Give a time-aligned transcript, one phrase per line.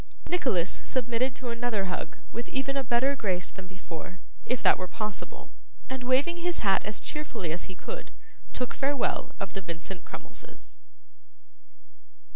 [0.27, 4.87] Nicholas submitted to another hug with even a better grace than before, if that were
[4.87, 5.51] possible,
[5.91, 8.09] and waving his hat as cheerfully as he could,
[8.51, 10.79] took farewell of the Vincent Crummleses.